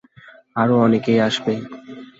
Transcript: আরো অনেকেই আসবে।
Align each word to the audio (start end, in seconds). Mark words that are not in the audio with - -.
আরো 0.55 0.75
অনেকেই 0.79 1.19
আসবে। 1.19 1.53